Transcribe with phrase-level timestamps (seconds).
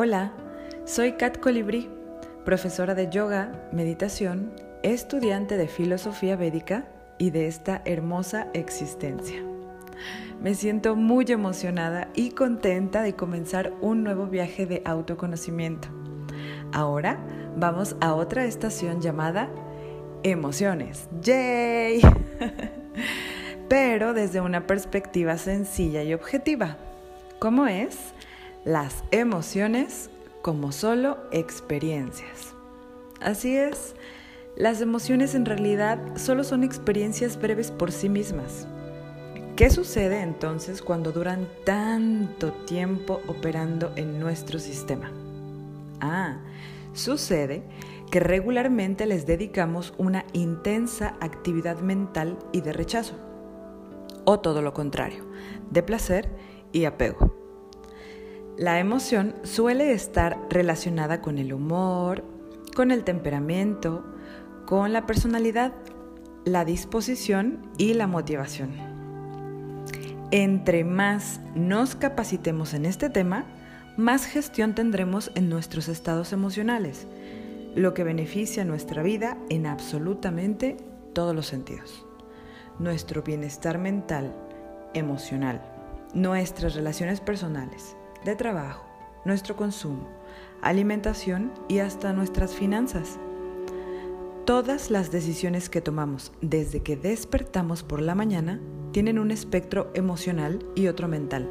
[0.00, 0.30] Hola,
[0.84, 1.90] soy Kat Colibrí,
[2.44, 4.52] profesora de yoga, meditación,
[4.84, 6.86] estudiante de filosofía védica
[7.18, 9.42] y de esta hermosa existencia.
[10.40, 15.88] Me siento muy emocionada y contenta de comenzar un nuevo viaje de autoconocimiento.
[16.72, 17.18] Ahora
[17.56, 19.50] vamos a otra estación llamada
[20.22, 21.08] Emociones.
[21.22, 22.02] ¡Yay!
[23.68, 26.76] Pero desde una perspectiva sencilla y objetiva.
[27.40, 28.14] ¿Cómo es?
[28.64, 30.10] Las emociones
[30.42, 32.54] como solo experiencias.
[33.20, 33.94] Así es,
[34.56, 38.66] las emociones en realidad solo son experiencias breves por sí mismas.
[39.56, 45.10] ¿Qué sucede entonces cuando duran tanto tiempo operando en nuestro sistema?
[46.00, 46.38] Ah,
[46.92, 47.62] sucede
[48.10, 53.14] que regularmente les dedicamos una intensa actividad mental y de rechazo.
[54.24, 55.24] O todo lo contrario,
[55.70, 56.28] de placer
[56.72, 57.37] y apego.
[58.58, 62.24] La emoción suele estar relacionada con el humor,
[62.74, 64.04] con el temperamento,
[64.66, 65.72] con la personalidad,
[66.44, 68.72] la disposición y la motivación.
[70.32, 73.46] Entre más nos capacitemos en este tema,
[73.96, 77.06] más gestión tendremos en nuestros estados emocionales,
[77.76, 80.76] lo que beneficia nuestra vida en absolutamente
[81.12, 82.04] todos los sentidos.
[82.80, 84.34] Nuestro bienestar mental,
[84.94, 85.62] emocional,
[86.12, 88.84] nuestras relaciones personales, de trabajo,
[89.24, 90.08] nuestro consumo,
[90.62, 93.18] alimentación y hasta nuestras finanzas.
[94.44, 98.60] Todas las decisiones que tomamos desde que despertamos por la mañana
[98.92, 101.50] tienen un espectro emocional y otro mental.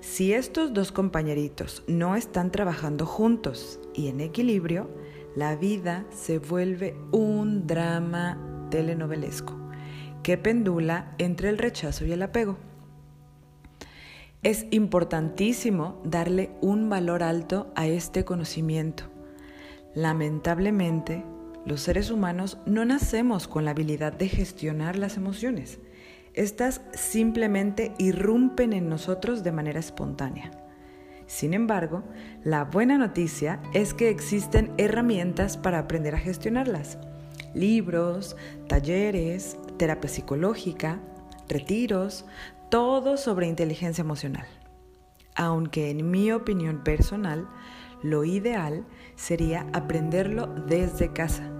[0.00, 4.88] Si estos dos compañeritos no están trabajando juntos y en equilibrio,
[5.36, 8.38] la vida se vuelve un drama
[8.70, 9.60] telenovelesco
[10.22, 12.56] que pendula entre el rechazo y el apego.
[14.42, 19.04] Es importantísimo darle un valor alto a este conocimiento.
[19.94, 21.22] Lamentablemente,
[21.66, 25.78] los seres humanos no nacemos con la habilidad de gestionar las emociones.
[26.32, 30.50] Estas simplemente irrumpen en nosotros de manera espontánea.
[31.26, 32.02] Sin embargo,
[32.42, 36.98] la buena noticia es que existen herramientas para aprender a gestionarlas.
[37.52, 38.36] Libros,
[38.68, 40.98] talleres, terapia psicológica,
[41.50, 42.24] retiros,
[42.70, 44.46] todo sobre inteligencia emocional.
[45.34, 47.48] Aunque en mi opinión personal,
[48.02, 51.50] lo ideal sería aprenderlo desde casa,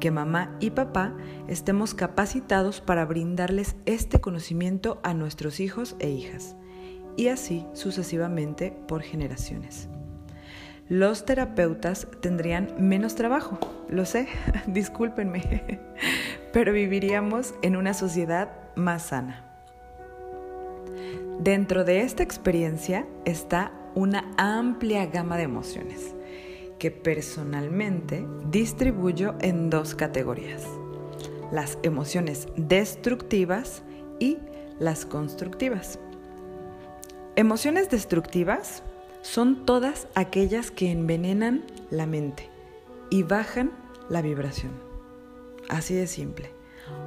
[0.00, 1.14] que mamá y papá
[1.48, 6.56] estemos capacitados para brindarles este conocimiento a nuestros hijos e hijas,
[7.16, 9.88] y así sucesivamente por generaciones.
[10.88, 13.58] Los terapeutas tendrían menos trabajo,
[13.88, 14.28] lo sé,
[14.66, 15.80] discúlpenme,
[16.52, 19.44] pero viviríamos en una sociedad más sana.
[21.38, 26.14] Dentro de esta experiencia está una amplia gama de emociones
[26.78, 30.64] que personalmente distribuyo en dos categorías.
[31.50, 33.82] Las emociones destructivas
[34.18, 34.38] y
[34.78, 35.98] las constructivas.
[37.36, 38.82] Emociones destructivas
[39.22, 42.48] son todas aquellas que envenenan la mente
[43.10, 43.72] y bajan
[44.08, 44.72] la vibración.
[45.68, 46.50] Así de simple.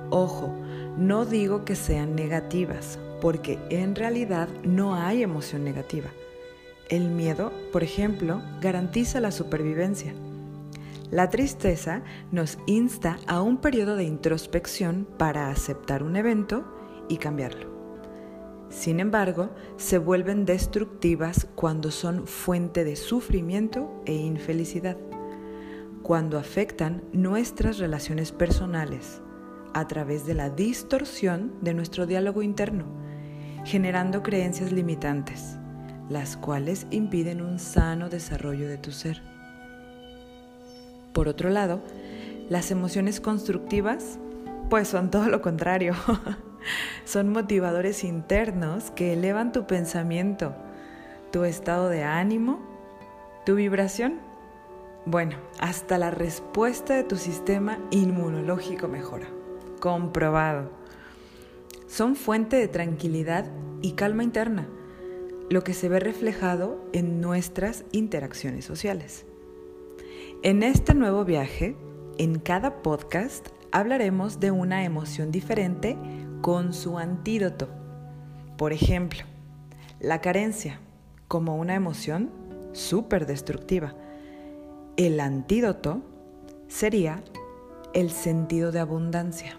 [0.10, 0.54] Ojo,
[0.98, 6.10] no digo que sean negativas, porque en realidad no hay emoción negativa.
[6.90, 10.14] El miedo, por ejemplo, garantiza la supervivencia.
[11.12, 16.66] La tristeza nos insta a un periodo de introspección para aceptar un evento
[17.08, 17.78] y cambiarlo.
[18.70, 24.98] Sin embargo, se vuelven destructivas cuando son fuente de sufrimiento e infelicidad,
[26.02, 29.22] cuando afectan nuestras relaciones personales
[29.78, 32.86] a través de la distorsión de nuestro diálogo interno
[33.68, 35.58] generando creencias limitantes,
[36.10, 39.22] las cuales impiden un sano desarrollo de tu ser.
[41.12, 41.82] Por otro lado,
[42.50, 44.20] las emociones constructivas,
[44.70, 45.96] pues son todo lo contrario.
[47.06, 50.56] son motivadores internos que elevan tu pensamiento,
[51.32, 52.62] tu estado de ánimo,
[53.46, 54.22] tu vibración.
[55.06, 59.37] Bueno, hasta la respuesta de tu sistema inmunológico mejora.
[59.80, 60.72] Comprobado
[61.88, 63.46] son fuente de tranquilidad
[63.82, 64.68] y calma interna,
[65.50, 69.26] lo que se ve reflejado en nuestras interacciones sociales.
[70.44, 71.76] En este nuevo viaje,
[72.18, 75.98] en cada podcast hablaremos de una emoción diferente
[76.42, 77.70] con su antídoto.
[78.58, 79.22] Por ejemplo,
[80.00, 80.80] la carencia
[81.28, 82.30] como una emoción
[82.74, 83.96] súper destructiva.
[84.98, 86.02] El antídoto
[86.68, 87.24] sería
[87.94, 89.58] el sentido de abundancia.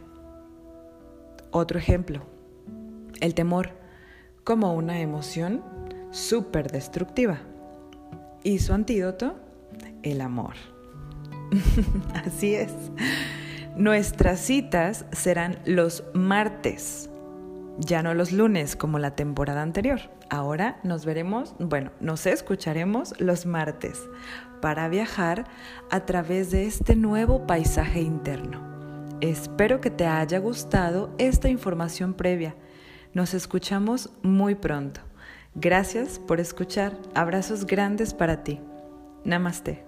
[1.51, 2.23] Otro ejemplo,
[3.21, 3.71] el temor
[4.45, 5.63] como una emoción
[6.11, 7.39] súper destructiva.
[8.43, 9.37] Y su antídoto,
[10.03, 10.55] el amor.
[12.27, 12.73] Así es.
[13.77, 17.11] Nuestras citas serán los martes,
[17.79, 20.01] ya no los lunes como la temporada anterior.
[20.31, 24.03] Ahora nos veremos, bueno, nos escucharemos los martes
[24.61, 25.47] para viajar
[25.91, 28.78] a través de este nuevo paisaje interno.
[29.21, 32.55] Espero que te haya gustado esta información previa.
[33.15, 35.01] Nos escuchamos muy pronto.
[35.55, 36.97] Gracias por escuchar.
[37.15, 38.61] Abrazos grandes para ti.
[39.25, 39.88] Namaste.